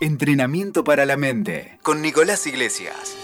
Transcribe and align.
Entrenamiento 0.00 0.82
para 0.82 1.06
la 1.06 1.16
mente 1.16 1.78
con 1.84 2.02
Nicolás 2.02 2.48
Iglesias. 2.48 3.16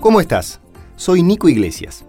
¿Cómo 0.00 0.20
estás? 0.20 0.60
Soy 0.96 1.22
Nico 1.22 1.48
Iglesias. 1.48 2.04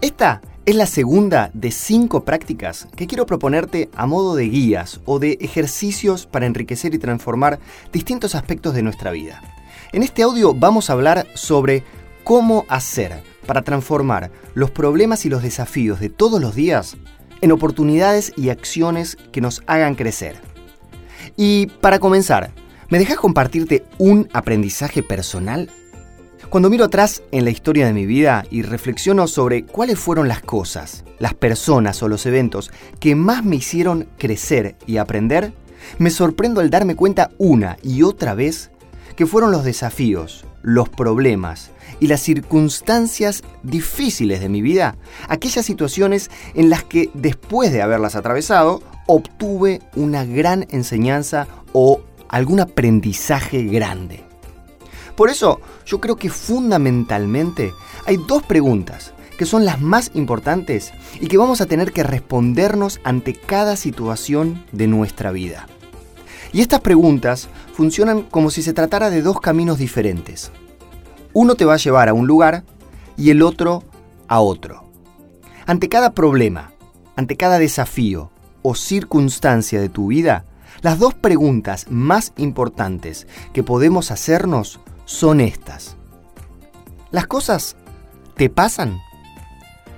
Esta 0.00 0.42
es 0.66 0.74
la 0.74 0.86
segunda 0.86 1.52
de 1.54 1.70
cinco 1.70 2.24
prácticas 2.24 2.88
que 2.96 3.06
quiero 3.06 3.26
proponerte 3.26 3.90
a 3.94 4.06
modo 4.06 4.34
de 4.34 4.48
guías 4.48 5.00
o 5.04 5.20
de 5.20 5.38
ejercicios 5.40 6.26
para 6.26 6.46
enriquecer 6.46 6.94
y 6.94 6.98
transformar 6.98 7.60
distintos 7.92 8.34
aspectos 8.34 8.74
de 8.74 8.82
nuestra 8.82 9.12
vida. 9.12 9.40
En 9.92 10.02
este 10.02 10.24
audio 10.24 10.52
vamos 10.52 10.90
a 10.90 10.94
hablar 10.94 11.28
sobre 11.34 11.84
cómo 12.24 12.66
hacer 12.68 13.22
para 13.46 13.62
transformar 13.62 14.32
los 14.54 14.72
problemas 14.72 15.24
y 15.24 15.28
los 15.28 15.44
desafíos 15.44 16.00
de 16.00 16.08
todos 16.10 16.40
los 16.40 16.56
días 16.56 16.96
en 17.40 17.52
oportunidades 17.52 18.32
y 18.36 18.50
acciones 18.50 19.16
que 19.32 19.40
nos 19.40 19.62
hagan 19.66 19.94
crecer. 19.94 20.36
Y 21.36 21.66
para 21.66 21.98
comenzar, 21.98 22.50
¿me 22.88 22.98
dejas 22.98 23.18
compartirte 23.18 23.84
un 23.98 24.28
aprendizaje 24.32 25.02
personal? 25.02 25.70
Cuando 26.50 26.70
miro 26.70 26.86
atrás 26.86 27.22
en 27.30 27.44
la 27.44 27.50
historia 27.50 27.86
de 27.86 27.92
mi 27.92 28.06
vida 28.06 28.44
y 28.50 28.62
reflexiono 28.62 29.26
sobre 29.26 29.64
cuáles 29.64 29.98
fueron 29.98 30.28
las 30.28 30.40
cosas, 30.40 31.04
las 31.18 31.34
personas 31.34 32.02
o 32.02 32.08
los 32.08 32.24
eventos 32.24 32.70
que 33.00 33.14
más 33.14 33.44
me 33.44 33.56
hicieron 33.56 34.08
crecer 34.16 34.76
y 34.86 34.96
aprender, 34.96 35.52
me 35.98 36.10
sorprendo 36.10 36.60
al 36.60 36.70
darme 36.70 36.96
cuenta 36.96 37.30
una 37.36 37.76
y 37.82 38.02
otra 38.02 38.34
vez 38.34 38.70
que 39.14 39.26
fueron 39.26 39.50
los 39.50 39.64
desafíos, 39.64 40.46
los 40.62 40.88
problemas 40.88 41.70
y 42.00 42.06
las 42.06 42.20
circunstancias 42.20 43.42
difíciles 43.68 44.40
de 44.40 44.48
mi 44.48 44.62
vida, 44.62 44.96
aquellas 45.28 45.64
situaciones 45.64 46.30
en 46.54 46.70
las 46.70 46.84
que 46.84 47.10
después 47.14 47.72
de 47.72 47.82
haberlas 47.82 48.16
atravesado, 48.16 48.82
obtuve 49.06 49.80
una 49.96 50.24
gran 50.24 50.66
enseñanza 50.70 51.46
o 51.72 52.00
algún 52.28 52.60
aprendizaje 52.60 53.62
grande. 53.64 54.24
Por 55.16 55.30
eso, 55.30 55.60
yo 55.84 56.00
creo 56.00 56.16
que 56.16 56.30
fundamentalmente 56.30 57.72
hay 58.06 58.18
dos 58.28 58.42
preguntas 58.42 59.12
que 59.36 59.46
son 59.46 59.64
las 59.64 59.80
más 59.80 60.10
importantes 60.14 60.92
y 61.20 61.28
que 61.28 61.38
vamos 61.38 61.60
a 61.60 61.66
tener 61.66 61.92
que 61.92 62.02
respondernos 62.02 63.00
ante 63.04 63.34
cada 63.34 63.76
situación 63.76 64.64
de 64.72 64.88
nuestra 64.88 65.30
vida. 65.30 65.66
Y 66.52 66.60
estas 66.60 66.80
preguntas 66.80 67.48
funcionan 67.72 68.22
como 68.22 68.50
si 68.50 68.62
se 68.62 68.72
tratara 68.72 69.10
de 69.10 69.22
dos 69.22 69.40
caminos 69.40 69.78
diferentes. 69.78 70.50
Uno 71.32 71.54
te 71.54 71.64
va 71.64 71.74
a 71.74 71.78
llevar 71.78 72.08
a 72.08 72.14
un 72.14 72.26
lugar 72.26 72.64
y 73.18 73.30
el 73.30 73.42
otro 73.42 73.82
a 74.28 74.40
otro. 74.40 74.84
Ante 75.66 75.90
cada 75.90 76.14
problema, 76.14 76.72
ante 77.16 77.36
cada 77.36 77.58
desafío 77.58 78.30
o 78.62 78.74
circunstancia 78.74 79.80
de 79.80 79.90
tu 79.90 80.06
vida, 80.06 80.46
las 80.80 80.98
dos 80.98 81.12
preguntas 81.12 81.86
más 81.90 82.32
importantes 82.38 83.26
que 83.52 83.62
podemos 83.62 84.10
hacernos 84.10 84.80
son 85.04 85.40
estas. 85.40 85.96
¿Las 87.10 87.26
cosas 87.26 87.76
te 88.36 88.48
pasan? 88.48 88.98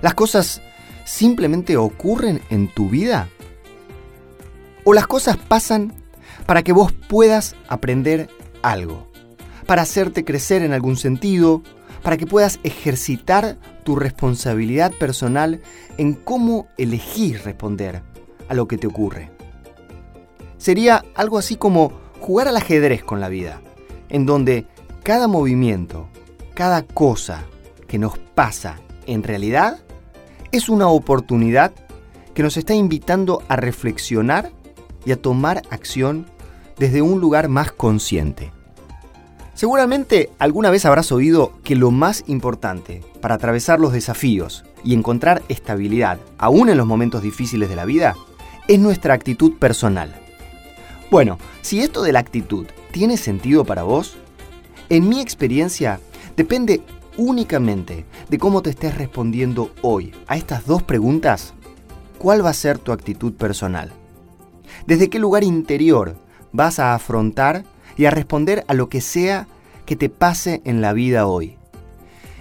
¿Las 0.01 0.15
cosas 0.15 0.61
simplemente 1.05 1.77
ocurren 1.77 2.41
en 2.49 2.67
tu 2.67 2.89
vida? 2.89 3.29
¿O 4.83 4.93
las 4.93 5.05
cosas 5.05 5.37
pasan 5.37 5.93
para 6.47 6.63
que 6.63 6.73
vos 6.73 6.91
puedas 6.91 7.55
aprender 7.67 8.29
algo? 8.63 9.07
Para 9.67 9.83
hacerte 9.83 10.25
crecer 10.25 10.63
en 10.63 10.73
algún 10.73 10.97
sentido, 10.97 11.61
para 12.01 12.17
que 12.17 12.25
puedas 12.25 12.59
ejercitar 12.63 13.57
tu 13.83 13.95
responsabilidad 13.95 14.91
personal 14.93 15.61
en 15.97 16.13
cómo 16.13 16.67
elegir 16.77 17.41
responder 17.43 18.01
a 18.49 18.53
lo 18.53 18.67
que 18.67 18.77
te 18.77 18.87
ocurre. 18.87 19.31
Sería 20.57 21.03
algo 21.15 21.37
así 21.37 21.55
como 21.55 21.93
jugar 22.19 22.47
al 22.47 22.57
ajedrez 22.57 23.03
con 23.03 23.19
la 23.19 23.29
vida, 23.29 23.61
en 24.09 24.25
donde 24.25 24.67
cada 25.03 25.27
movimiento, 25.27 26.07
cada 26.53 26.83
cosa 26.83 27.43
que 27.87 27.97
nos 27.97 28.17
pasa 28.17 28.79
en 29.07 29.23
realidad 29.23 29.79
es 30.51 30.69
una 30.69 30.87
oportunidad 30.87 31.73
que 32.33 32.43
nos 32.43 32.57
está 32.57 32.73
invitando 32.73 33.41
a 33.47 33.55
reflexionar 33.55 34.51
y 35.05 35.11
a 35.11 35.21
tomar 35.21 35.63
acción 35.69 36.25
desde 36.77 37.01
un 37.01 37.19
lugar 37.19 37.47
más 37.47 37.71
consciente. 37.71 38.51
Seguramente 39.61 40.31
alguna 40.39 40.71
vez 40.71 40.85
habrás 40.85 41.11
oído 41.11 41.53
que 41.63 41.75
lo 41.75 41.91
más 41.91 42.23
importante 42.25 43.03
para 43.21 43.35
atravesar 43.35 43.79
los 43.79 43.93
desafíos 43.93 44.65
y 44.83 44.95
encontrar 44.95 45.43
estabilidad, 45.49 46.17
aún 46.39 46.69
en 46.69 46.79
los 46.79 46.87
momentos 46.87 47.21
difíciles 47.21 47.69
de 47.69 47.75
la 47.75 47.85
vida, 47.85 48.15
es 48.67 48.79
nuestra 48.79 49.13
actitud 49.13 49.59
personal. 49.59 50.19
Bueno, 51.11 51.37
si 51.61 51.79
esto 51.79 52.01
de 52.01 52.11
la 52.11 52.17
actitud 52.17 52.65
tiene 52.91 53.17
sentido 53.17 53.63
para 53.63 53.83
vos, 53.83 54.17
en 54.89 55.07
mi 55.07 55.21
experiencia, 55.21 55.99
depende 56.35 56.81
únicamente 57.15 58.05
de 58.29 58.39
cómo 58.39 58.63
te 58.63 58.71
estés 58.71 58.97
respondiendo 58.97 59.69
hoy 59.83 60.11
a 60.25 60.37
estas 60.37 60.65
dos 60.65 60.81
preguntas. 60.81 61.53
¿Cuál 62.17 62.43
va 62.43 62.49
a 62.49 62.53
ser 62.53 62.79
tu 62.79 62.93
actitud 62.93 63.33
personal? 63.33 63.91
¿Desde 64.87 65.11
qué 65.11 65.19
lugar 65.19 65.43
interior 65.43 66.15
vas 66.51 66.79
a 66.79 66.95
afrontar 66.95 67.63
y 68.01 68.05
a 68.07 68.09
responder 68.09 68.65
a 68.67 68.73
lo 68.73 68.89
que 68.89 68.99
sea 68.99 69.47
que 69.85 69.95
te 69.95 70.09
pase 70.09 70.61
en 70.65 70.81
la 70.81 70.91
vida 70.91 71.27
hoy? 71.27 71.57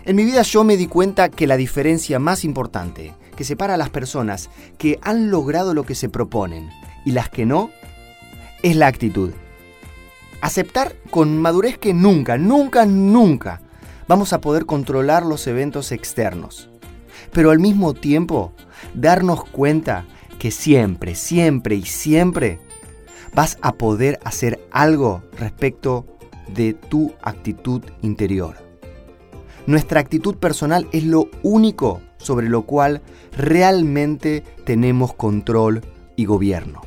En 0.07 0.17
mi 0.17 0.25
vida 0.25 0.41
yo 0.41 0.65
me 0.65 0.79
di 0.79 0.87
cuenta 0.87 1.29
que 1.29 1.47
la 1.47 1.59
diferencia 1.59 2.19
más 2.19 2.45
importante 2.45 3.13
que 3.37 3.45
separa 3.45 3.75
a 3.75 3.77
las 3.77 3.91
personas 3.91 4.49
que 4.79 4.99
han 5.03 5.31
logrado 5.31 5.75
lo 5.75 5.85
que 5.85 5.95
se 5.95 6.09
proponen 6.09 6.71
y 7.05 7.13
las 7.13 7.29
que 7.29 7.45
no 7.45 7.71
es 8.63 8.75
la 8.75 8.87
actitud 8.87 9.33
aceptar 10.41 10.97
con 11.11 11.37
madurez 11.37 11.77
que 11.77 11.93
nunca, 11.93 12.39
nunca, 12.39 12.87
nunca 12.87 13.61
vamos 14.09 14.33
a 14.33 14.41
poder 14.41 14.67
controlar 14.67 15.27
los 15.27 15.47
eventos 15.47 15.93
externos. 15.93 16.71
Pero 17.33 17.51
al 17.51 17.59
mismo 17.59 17.95
tiempo, 17.95 18.53
darnos 18.95 19.45
cuenta 19.45 20.07
que 20.39 20.51
siempre, 20.51 21.15
siempre 21.15 21.77
y 21.77 21.85
siempre 21.85 22.59
vas 23.35 23.59
a 23.63 23.73
poder 23.73 24.19
hacer 24.25 24.61
algo 24.71 25.23
respecto 25.39 26.07
de 26.49 26.75
tu 26.75 27.13
actitud 27.23 27.83
interior. 28.03 28.57
Nuestra 29.67 30.01
actitud 30.01 30.37
personal 30.37 30.89
es 30.93 31.05
lo 31.05 31.29
único 31.43 32.01
sobre 32.19 32.49
lo 32.49 32.63
cual 32.63 33.03
realmente 33.37 34.43
tenemos 34.65 35.15
control 35.15 35.83
y 36.17 36.25
gobierno. 36.25 36.83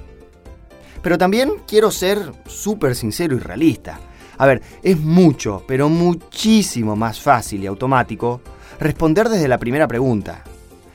Pero 1.01 1.17
también 1.17 1.53
quiero 1.67 1.91
ser 1.91 2.31
súper 2.45 2.95
sincero 2.95 3.35
y 3.35 3.39
realista. 3.39 3.99
A 4.37 4.45
ver, 4.45 4.61
es 4.81 4.99
mucho, 4.99 5.63
pero 5.67 5.89
muchísimo 5.89 6.95
más 6.95 7.19
fácil 7.19 7.63
y 7.63 7.67
automático 7.67 8.41
responder 8.79 9.29
desde 9.29 9.47
la 9.47 9.59
primera 9.59 9.87
pregunta. 9.87 10.43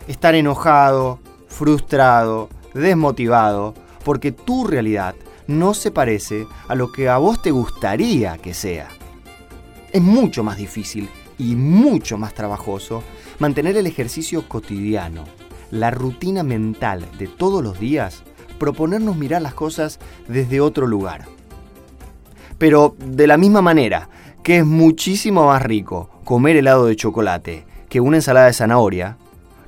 Estar 0.06 0.34
enojado, 0.34 1.20
frustrado, 1.48 2.48
desmotivado, 2.74 3.74
porque 4.04 4.32
tu 4.32 4.66
realidad 4.66 5.14
no 5.48 5.74
se 5.74 5.90
parece 5.90 6.46
a 6.68 6.76
lo 6.76 6.92
que 6.92 7.08
a 7.08 7.16
vos 7.18 7.42
te 7.42 7.50
gustaría 7.50 8.38
que 8.38 8.54
sea. 8.54 8.88
Es 9.90 10.02
mucho 10.02 10.44
más 10.44 10.58
difícil 10.58 11.08
y 11.38 11.56
mucho 11.56 12.18
más 12.18 12.34
trabajoso 12.34 13.02
mantener 13.38 13.76
el 13.76 13.86
ejercicio 13.86 14.46
cotidiano, 14.46 15.24
la 15.70 15.90
rutina 15.90 16.42
mental 16.42 17.06
de 17.18 17.26
todos 17.26 17.64
los 17.64 17.80
días 17.80 18.22
proponernos 18.58 19.16
mirar 19.16 19.40
las 19.40 19.54
cosas 19.54 19.98
desde 20.28 20.60
otro 20.60 20.86
lugar. 20.86 21.24
Pero 22.58 22.94
de 22.98 23.26
la 23.26 23.38
misma 23.38 23.62
manera 23.62 24.10
que 24.42 24.58
es 24.58 24.66
muchísimo 24.66 25.46
más 25.46 25.62
rico 25.62 26.10
comer 26.24 26.56
helado 26.56 26.86
de 26.86 26.96
chocolate 26.96 27.66
que 27.88 28.00
una 28.00 28.18
ensalada 28.18 28.46
de 28.46 28.52
zanahoria, 28.52 29.16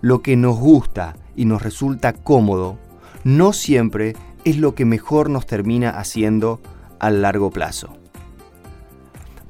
lo 0.02 0.20
que 0.20 0.36
nos 0.36 0.58
gusta 0.58 1.16
y 1.36 1.46
nos 1.46 1.62
resulta 1.62 2.12
cómodo 2.12 2.76
no 3.24 3.52
siempre 3.52 4.14
es 4.44 4.56
lo 4.58 4.74
que 4.74 4.84
mejor 4.84 5.30
nos 5.30 5.46
termina 5.46 5.90
haciendo 5.90 6.60
a 6.98 7.10
largo 7.10 7.50
plazo. 7.50 7.96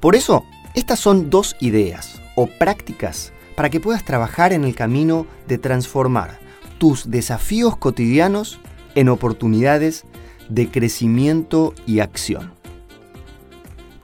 Por 0.01 0.17
eso, 0.17 0.45
estas 0.75 0.99
son 0.99 1.31
dos 1.31 1.57
ideas 1.61 2.21
o 2.37 2.47
prácticas 2.47 3.33
para 3.57 3.69
que 3.69 3.81
puedas 3.81 4.05
trabajar 4.05 4.53
en 4.53 4.65
el 4.65 4.75
camino 4.75 5.27
de 5.47 5.59
transformar 5.59 6.39
tus 6.79 7.11
desafíos 7.11 7.77
cotidianos 7.77 8.59
en 8.95 9.09
oportunidades 9.09 10.05
de 10.49 10.71
crecimiento 10.71 11.75
y 11.87 12.01
acción. 12.01 12.53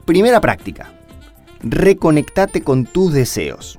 Primera 0.05 0.41
práctica. 0.41 0.93
Reconectate 1.63 2.63
con 2.63 2.85
tus 2.85 3.13
deseos. 3.13 3.79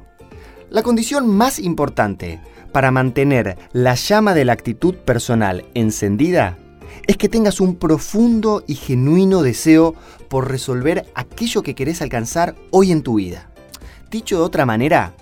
La 0.69 0.83
condición 0.83 1.29
más 1.29 1.59
importante 1.59 2.41
para 2.71 2.91
mantener 2.91 3.57
la 3.71 3.95
llama 3.95 4.33
de 4.33 4.45
la 4.45 4.53
actitud 4.53 4.95
personal 4.95 5.65
encendida 5.73 6.57
es 7.05 7.17
que 7.17 7.29
tengas 7.29 7.61
un 7.61 7.75
profundo 7.75 8.63
y 8.67 8.75
genuino 8.75 9.41
deseo 9.41 9.95
por 10.29 10.49
resolver 10.49 11.05
aquello 11.15 11.61
que 11.61 11.75
querés 11.75 12.01
alcanzar 12.01 12.55
hoy 12.71 12.91
en 12.91 13.03
tu 13.03 13.15
vida. 13.15 13.49
Dicho 14.09 14.37
de 14.37 14.43
otra 14.43 14.65
manera, 14.65 15.13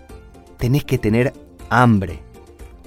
tenés 0.58 0.86
que 0.86 0.98
tener 0.98 1.34
hambre, 1.70 2.22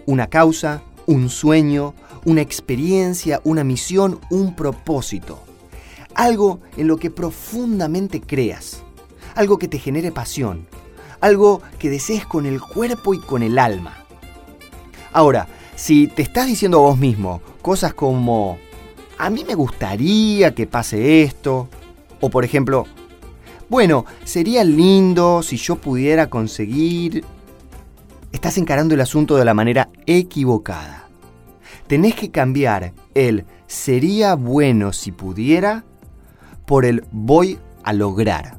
una 0.07 0.29
causa, 0.29 0.83
un 1.07 1.29
sueño, 1.29 1.95
una 2.25 2.41
experiencia, 2.41 3.41
una 3.45 3.65
misión, 3.65 4.21
un 4.31 4.55
propósito. 4.55 5.41
Algo 6.15 6.61
en 6.77 6.89
lo 6.89 6.97
que 6.97 7.11
profundamente 7.11 8.21
creas. 8.21 8.83
Algo 9.35 9.59
que 9.59 9.69
te 9.69 9.79
genere 9.79 10.13
pasión. 10.13 10.67
Algo 11.21 11.63
que 11.79 11.91
desees 11.91 12.27
con 12.27 12.47
el 12.47 12.61
cuerpo 12.61 13.15
y 13.15 13.21
con 13.21 13.43
el 13.43 13.59
alma. 13.59 14.05
Ahora, 15.13 15.49
si 15.77 16.07
te 16.07 16.23
estás 16.23 16.47
diciendo 16.47 16.79
a 16.79 16.83
vos 16.83 16.99
mismo 16.99 17.41
cosas 17.63 17.95
como, 17.95 18.59
a 19.19 19.31
mí 19.31 19.45
me 19.45 19.55
gustaría 19.55 20.55
que 20.55 20.67
pase 20.67 21.23
esto, 21.23 21.69
o 22.21 22.31
por 22.31 22.45
ejemplo, 22.45 22.87
bueno, 23.69 24.07
sería 24.25 24.65
lindo 24.65 25.43
si 25.43 25.57
yo 25.57 25.77
pudiera 25.77 26.31
conseguir... 26.31 27.25
Estás 28.31 28.59
encarando 28.59 28.95
el 28.95 29.01
asunto 29.01 29.37
de 29.37 29.45
la 29.45 29.55
manera 29.55 29.89
equivocada. 30.07 31.09
Tenés 31.87 32.15
que 32.15 32.31
cambiar 32.31 32.93
el 33.15 33.45
sería 33.67 34.35
bueno 34.35 34.93
si 34.93 35.13
pudiera 35.13 35.85
por 36.67 36.85
el 36.85 37.05
voy 37.11 37.59
a 37.83 37.93
lograr. 37.93 38.59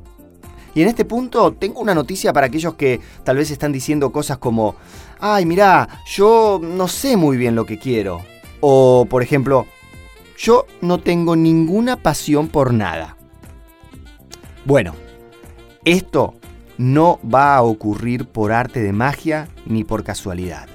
Y 0.74 0.82
en 0.82 0.88
este 0.88 1.06
punto 1.06 1.54
tengo 1.54 1.82
una 1.82 1.94
noticia 1.94 2.34
para 2.34 2.48
aquellos 2.48 2.76
que 2.76 3.00
tal 3.24 3.38
vez 3.38 3.52
están 3.52 3.72
diciendo 3.72 4.12
cosas 4.12 4.38
como, 4.38 4.76
ay, 5.20 5.46
mirá, 5.46 5.88
yo 6.08 6.60
no 6.62 6.88
sé 6.88 7.16
muy 7.16 7.38
bien 7.38 7.56
lo 7.56 7.66
que 7.66 7.78
quiero. 7.78 8.22
O, 8.62 9.06
por 9.10 9.24
ejemplo, 9.24 9.68
yo 10.40 10.66
no 10.80 11.00
tengo 11.00 11.36
ninguna 11.36 11.98
pasión 11.98 12.48
por 12.48 12.74
nada. 12.74 13.18
Bueno, 14.64 14.96
esto 15.84 16.36
no 16.78 17.20
va 17.24 17.56
a 17.56 17.62
ocurrir 17.62 18.26
por 18.26 18.54
arte 18.54 18.82
de 18.82 18.94
magia 18.94 19.50
ni 19.66 19.84
por 19.84 20.06
casualidad. 20.06 20.70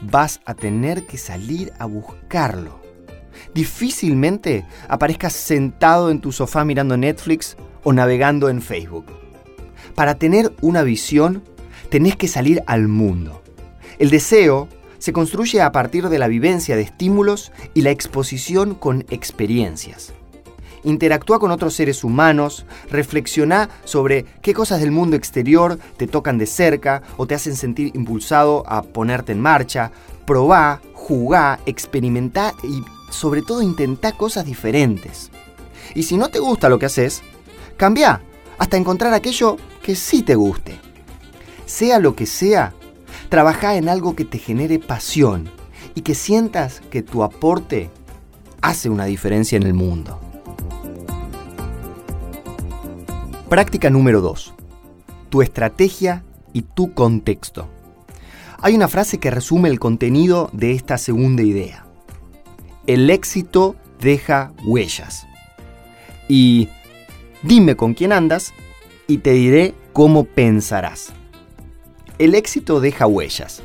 Vas 0.00 0.40
a 0.46 0.54
tener 0.54 1.06
que 1.06 1.18
salir 1.18 1.72
a 1.78 1.84
buscarlo. 1.84 2.80
Difícilmente 3.54 4.66
aparezcas 4.88 5.34
sentado 5.34 6.10
en 6.10 6.20
tu 6.20 6.32
sofá 6.32 6.64
mirando 6.64 6.96
Netflix 6.96 7.56
o 7.82 7.92
navegando 7.92 8.48
en 8.48 8.62
Facebook. 8.62 9.06
Para 9.94 10.14
tener 10.14 10.54
una 10.62 10.82
visión, 10.82 11.44
tenés 11.90 12.16
que 12.16 12.26
salir 12.26 12.62
al 12.66 12.88
mundo. 12.88 13.42
El 13.98 14.08
deseo 14.08 14.68
se 15.04 15.12
construye 15.12 15.60
a 15.60 15.70
partir 15.70 16.08
de 16.08 16.18
la 16.18 16.28
vivencia 16.28 16.76
de 16.76 16.80
estímulos 16.80 17.52
y 17.74 17.82
la 17.82 17.90
exposición 17.90 18.74
con 18.74 19.04
experiencias 19.10 20.14
interactúa 20.82 21.38
con 21.38 21.50
otros 21.50 21.74
seres 21.74 22.04
humanos, 22.04 22.64
reflexiona 22.90 23.68
sobre 23.84 24.24
qué 24.40 24.54
cosas 24.54 24.80
del 24.80 24.92
mundo 24.92 25.14
exterior 25.14 25.78
te 25.98 26.06
tocan 26.06 26.38
de 26.38 26.46
cerca 26.46 27.02
o 27.18 27.26
te 27.26 27.34
hacen 27.34 27.54
sentir 27.54 27.90
impulsado 27.94 28.64
a 28.66 28.82
ponerte 28.82 29.32
en 29.32 29.40
marcha, 29.40 29.92
probá, 30.26 30.80
jugá, 30.94 31.58
experimentá 31.66 32.54
y 32.62 32.82
sobre 33.10 33.42
todo 33.42 33.60
intentá 33.60 34.12
cosas 34.12 34.46
diferentes. 34.46 35.30
Y 35.94 36.04
si 36.04 36.16
no 36.16 36.28
te 36.28 36.38
gusta 36.38 36.70
lo 36.70 36.78
que 36.78 36.86
haces, 36.86 37.22
cambia 37.76 38.22
hasta 38.58 38.78
encontrar 38.78 39.12
aquello 39.12 39.56
que 39.82 39.96
sí 39.96 40.22
te 40.22 40.34
guste. 40.34 40.78
Sea 41.66 41.98
lo 41.98 42.14
que 42.14 42.26
sea, 42.26 42.74
trabaja 43.34 43.74
en 43.74 43.88
algo 43.88 44.14
que 44.14 44.24
te 44.24 44.38
genere 44.38 44.78
pasión 44.78 45.50
y 45.96 46.02
que 46.02 46.14
sientas 46.14 46.80
que 46.88 47.02
tu 47.02 47.24
aporte 47.24 47.90
hace 48.60 48.88
una 48.88 49.06
diferencia 49.06 49.56
en 49.56 49.64
el 49.64 49.74
mundo. 49.74 50.20
Práctica 53.48 53.90
número 53.90 54.20
2. 54.20 54.54
Tu 55.30 55.42
estrategia 55.42 56.22
y 56.52 56.62
tu 56.62 56.94
contexto. 56.94 57.66
Hay 58.60 58.76
una 58.76 58.86
frase 58.86 59.18
que 59.18 59.32
resume 59.32 59.68
el 59.68 59.80
contenido 59.80 60.48
de 60.52 60.70
esta 60.70 60.96
segunda 60.96 61.42
idea. 61.42 61.86
El 62.86 63.10
éxito 63.10 63.74
deja 63.98 64.52
huellas. 64.64 65.26
Y 66.28 66.68
dime 67.42 67.74
con 67.74 67.94
quién 67.94 68.12
andas 68.12 68.54
y 69.08 69.18
te 69.18 69.32
diré 69.32 69.74
cómo 69.92 70.22
pensarás. 70.22 71.12
El 72.18 72.36
éxito 72.36 72.80
deja 72.80 73.08
huellas. 73.08 73.62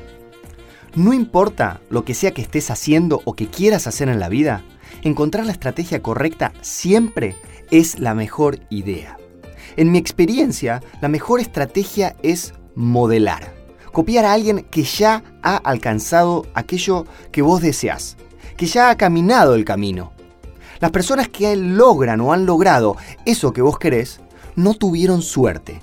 No 0.95 1.13
importa 1.13 1.81
lo 1.89 2.03
que 2.03 2.15
sea 2.15 2.31
que 2.31 2.41
estés 2.41 2.71
haciendo 2.71 3.21
o 3.25 3.35
que 3.35 3.47
quieras 3.47 3.85
hacer 3.85 4.09
en 4.09 4.19
la 4.19 4.27
vida, 4.27 4.63
encontrar 5.03 5.45
la 5.45 5.51
estrategia 5.51 6.01
correcta 6.01 6.51
siempre 6.61 7.35
es 7.69 7.99
la 7.99 8.15
mejor 8.15 8.59
idea. 8.71 9.17
En 9.77 9.91
mi 9.91 9.99
experiencia, 9.99 10.81
la 10.99 11.09
mejor 11.09 11.39
estrategia 11.39 12.15
es 12.23 12.53
modelar. 12.73 13.53
Copiar 13.91 14.25
a 14.25 14.33
alguien 14.33 14.65
que 14.71 14.81
ya 14.81 15.23
ha 15.43 15.57
alcanzado 15.57 16.47
aquello 16.55 17.05
que 17.31 17.43
vos 17.43 17.61
deseás, 17.61 18.17
que 18.57 18.65
ya 18.65 18.89
ha 18.89 18.97
caminado 18.97 19.53
el 19.53 19.63
camino. 19.63 20.11
Las 20.79 20.89
personas 20.89 21.29
que 21.29 21.55
logran 21.55 22.19
o 22.21 22.33
han 22.33 22.47
logrado 22.47 22.97
eso 23.25 23.53
que 23.53 23.61
vos 23.61 23.77
querés, 23.77 24.21
no 24.55 24.73
tuvieron 24.73 25.21
suerte. 25.21 25.81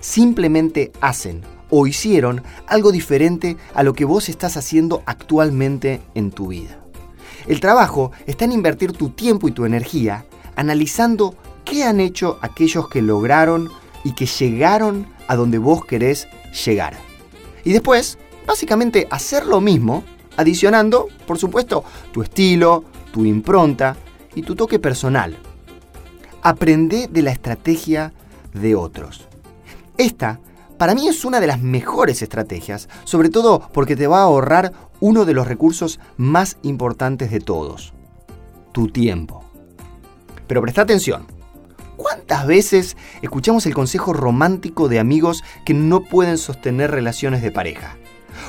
Simplemente 0.00 0.92
hacen 1.02 1.42
o 1.70 1.86
hicieron 1.86 2.42
algo 2.66 2.92
diferente 2.92 3.56
a 3.74 3.82
lo 3.82 3.92
que 3.92 4.04
vos 4.04 4.28
estás 4.28 4.56
haciendo 4.56 5.02
actualmente 5.06 6.00
en 6.14 6.30
tu 6.30 6.48
vida. 6.48 6.78
El 7.46 7.60
trabajo 7.60 8.12
está 8.26 8.44
en 8.44 8.52
invertir 8.52 8.92
tu 8.92 9.10
tiempo 9.10 9.48
y 9.48 9.52
tu 9.52 9.64
energía 9.64 10.26
analizando 10.56 11.34
¿Qué 11.70 11.84
han 11.84 12.00
hecho 12.00 12.36
aquellos 12.42 12.88
que 12.88 13.00
lograron 13.00 13.70
y 14.02 14.14
que 14.14 14.26
llegaron 14.26 15.06
a 15.28 15.36
donde 15.36 15.58
vos 15.58 15.84
querés 15.84 16.26
llegar? 16.66 16.94
Y 17.64 17.72
después, 17.72 18.18
básicamente, 18.44 19.06
hacer 19.08 19.46
lo 19.46 19.60
mismo, 19.60 20.02
adicionando, 20.36 21.06
por 21.28 21.38
supuesto, 21.38 21.84
tu 22.10 22.22
estilo, 22.22 22.84
tu 23.12 23.24
impronta 23.24 23.96
y 24.34 24.42
tu 24.42 24.56
toque 24.56 24.80
personal. 24.80 25.36
Aprende 26.42 27.06
de 27.06 27.22
la 27.22 27.30
estrategia 27.30 28.12
de 28.52 28.74
otros. 28.74 29.28
Esta, 29.96 30.40
para 30.80 30.94
mí, 30.94 31.08
es 31.08 31.26
una 31.26 31.40
de 31.40 31.46
las 31.46 31.60
mejores 31.60 32.22
estrategias, 32.22 32.88
sobre 33.04 33.28
todo 33.28 33.68
porque 33.74 33.96
te 33.96 34.06
va 34.06 34.20
a 34.20 34.22
ahorrar 34.22 34.72
uno 34.98 35.26
de 35.26 35.34
los 35.34 35.46
recursos 35.46 36.00
más 36.16 36.56
importantes 36.62 37.30
de 37.30 37.38
todos, 37.38 37.92
tu 38.72 38.88
tiempo. 38.88 39.44
Pero 40.46 40.62
presta 40.62 40.80
atención, 40.80 41.26
¿Cuántas 41.98 42.46
veces 42.46 42.96
escuchamos 43.20 43.66
el 43.66 43.74
consejo 43.74 44.14
romántico 44.14 44.88
de 44.88 45.00
amigos 45.00 45.44
que 45.66 45.74
no 45.74 46.02
pueden 46.02 46.38
sostener 46.38 46.90
relaciones 46.90 47.42
de 47.42 47.50
pareja? 47.50 47.98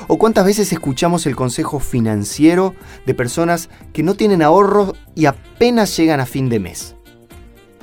¿O 0.08 0.16
cuántas 0.16 0.46
veces 0.46 0.72
escuchamos 0.72 1.26
el 1.26 1.36
consejo 1.36 1.80
financiero 1.80 2.74
de 3.04 3.12
personas 3.12 3.68
que 3.92 4.02
no 4.02 4.14
tienen 4.14 4.40
ahorros 4.40 4.94
y 5.14 5.26
apenas 5.26 5.94
llegan 5.98 6.20
a 6.20 6.24
fin 6.24 6.48
de 6.48 6.60
mes? 6.60 6.96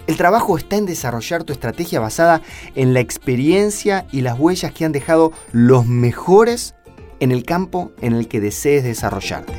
El 0.10 0.18
trabajo 0.18 0.58
está 0.58 0.76
en 0.76 0.88
desarrollar 0.88 1.44
tu 1.44 1.54
estrategia 1.54 2.00
basada 2.00 2.42
en 2.74 2.96
la 2.96 3.00
experiencia 3.00 4.08
y 4.12 4.22
las 4.22 4.40
huellas 4.40 4.72
que 4.72 4.84
han 4.84 4.92
dejado 4.92 5.34
los 5.52 5.86
mejores 5.86 6.74
en 7.20 7.32
el 7.32 7.44
campo 7.44 7.92
en 8.02 8.14
el 8.14 8.28
que 8.28 8.40
desees 8.40 8.84
desarrollarte. 8.84 9.54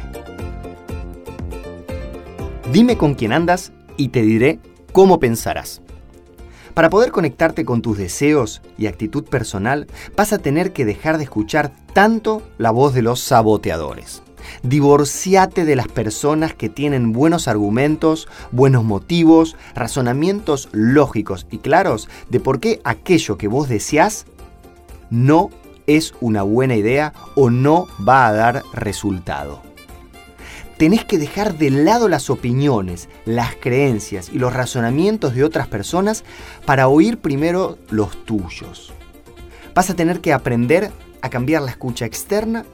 Dime 2.72 2.98
con 2.98 3.14
quién 3.14 3.32
andas 3.32 3.70
y 3.96 4.08
te 4.08 4.22
diré 4.22 4.58
cómo 4.92 5.20
pensarás. 5.20 5.82
Para 6.74 6.90
poder 6.90 7.12
conectarte 7.12 7.64
con 7.64 7.80
tus 7.80 7.96
deseos 7.96 8.60
y 8.76 8.88
actitud 8.88 9.22
personal, 9.22 9.86
vas 10.16 10.32
a 10.32 10.38
tener 10.38 10.72
que 10.72 10.84
dejar 10.84 11.18
de 11.18 11.24
escuchar 11.24 11.70
tanto 11.94 12.42
la 12.58 12.72
voz 12.72 12.92
de 12.92 13.02
los 13.02 13.20
saboteadores. 13.20 14.24
Divorciate 14.62 15.64
de 15.64 15.76
las 15.76 15.88
personas 15.88 16.54
que 16.54 16.68
tienen 16.68 17.12
buenos 17.12 17.48
argumentos, 17.48 18.28
buenos 18.52 18.84
motivos, 18.84 19.56
razonamientos 19.74 20.68
lógicos 20.72 21.46
y 21.50 21.58
claros 21.58 22.08
de 22.28 22.40
por 22.40 22.60
qué 22.60 22.80
aquello 22.84 23.38
que 23.38 23.48
vos 23.48 23.68
deseás 23.68 24.26
no 25.10 25.50
es 25.86 26.14
una 26.20 26.42
buena 26.42 26.76
idea 26.76 27.12
o 27.34 27.50
no 27.50 27.88
va 28.06 28.26
a 28.26 28.32
dar 28.32 28.62
resultado 28.72 29.70
tenés 30.80 31.04
que 31.04 31.18
dejar 31.18 31.58
de 31.58 31.68
lado 31.68 32.08
las 32.08 32.30
opiniones, 32.30 33.10
las 33.26 33.54
creencias 33.54 34.30
y 34.32 34.38
los 34.38 34.54
razonamientos 34.54 35.34
de 35.34 35.44
otras 35.44 35.68
personas 35.68 36.24
para 36.64 36.88
oír 36.88 37.18
primero 37.18 37.76
los 37.90 38.24
tuyos. 38.24 38.94
Vas 39.74 39.90
a 39.90 39.94
tener 39.94 40.22
que 40.22 40.32
aprender 40.32 40.90
a 41.20 41.28
cambiar 41.28 41.60
la 41.60 41.72
escucha 41.72 42.06
externa 42.06 42.64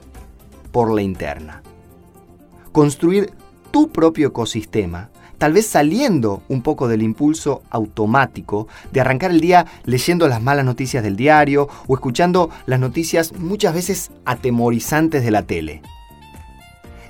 por 0.77 0.95
la 0.95 1.01
interna. 1.01 1.63
Construir 2.71 3.33
tu 3.71 3.89
propio 3.89 4.29
ecosistema, 4.29 5.09
tal 5.39 5.55
vez 5.55 5.67
saliendo 5.67 6.43
un 6.51 6.61
poco 6.61 6.87
del 6.87 7.01
impulso 7.01 7.63
automático 7.71 8.69
de 8.93 9.01
arrancar 9.01 9.31
el 9.31 9.41
día 9.41 9.65
leyendo 9.85 10.29
las 10.29 10.43
malas 10.43 10.67
noticias 10.67 11.03
del 11.03 11.17
diario 11.17 11.67
o 11.87 11.95
escuchando 11.95 12.51
las 12.67 12.79
noticias 12.79 13.33
muchas 13.33 13.73
veces 13.73 14.11
atemorizantes 14.27 15.25
de 15.25 15.31
la 15.31 15.45
tele. 15.45 15.81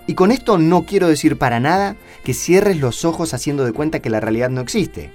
Y 0.06 0.14
con 0.14 0.30
esto 0.30 0.58
no 0.58 0.82
quiero 0.82 1.08
decir 1.08 1.36
para 1.36 1.58
nada 1.58 1.96
que 2.22 2.34
cierres 2.34 2.78
los 2.78 3.04
ojos 3.04 3.34
haciendo 3.34 3.64
de 3.64 3.72
cuenta 3.72 3.98
que 3.98 4.10
la 4.10 4.20
realidad 4.20 4.48
no 4.48 4.60
existe. 4.60 5.12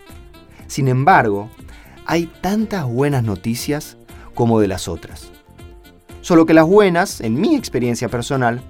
Sin 0.68 0.90
embargo, 0.90 1.50
hay 2.06 2.26
tantas 2.42 2.86
buenas 2.86 3.24
noticias 3.24 3.96
como 4.36 4.60
de 4.60 4.68
las 4.68 4.90
otras. 4.90 5.32
Solo 6.22 6.46
que 6.46 6.54
las 6.54 6.68
buenas, 6.68 7.20
en 7.22 7.42
mi 7.42 7.56
experiencia 7.56 8.08
personal, 8.08 8.62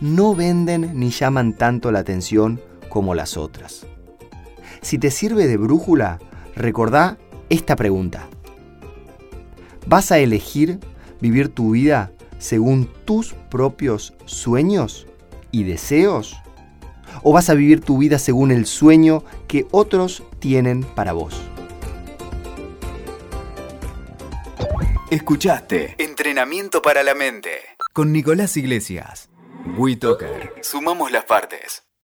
no 0.00 0.34
venden 0.34 0.98
ni 0.98 1.10
llaman 1.10 1.52
tanto 1.52 1.90
la 1.90 1.98
atención 2.00 2.60
como 2.88 3.14
las 3.14 3.36
otras. 3.36 3.86
Si 4.80 4.98
te 4.98 5.10
sirve 5.10 5.46
de 5.46 5.56
brújula, 5.56 6.20
recordá 6.54 7.18
esta 7.48 7.74
pregunta. 7.74 8.28
¿Vas 9.86 10.12
a 10.12 10.18
elegir 10.18 10.78
vivir 11.20 11.48
tu 11.48 11.72
vida 11.72 12.12
según 12.38 12.88
tus 13.04 13.34
propios 13.50 14.14
sueños 14.24 15.06
y 15.50 15.64
deseos? 15.64 16.36
¿O 17.22 17.32
vas 17.32 17.50
a 17.50 17.54
vivir 17.54 17.80
tu 17.80 17.98
vida 17.98 18.18
según 18.18 18.50
el 18.50 18.66
sueño 18.66 19.24
que 19.48 19.66
otros 19.70 20.22
tienen 20.38 20.82
para 20.82 21.12
vos? 21.12 21.40
Escuchaste 25.14 25.94
Entrenamiento 25.98 26.82
para 26.82 27.04
la 27.04 27.14
Mente 27.14 27.60
con 27.92 28.10
Nicolás 28.10 28.56
Iglesias. 28.56 29.30
WeToker. 29.78 30.54
Sumamos 30.60 31.12
las 31.12 31.22
partes. 31.22 31.83